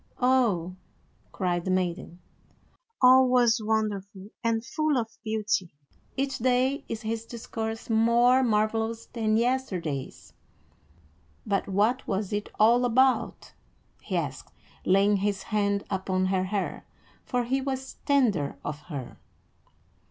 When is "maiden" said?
1.69-2.21